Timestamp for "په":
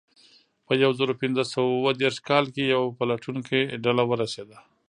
0.65-0.73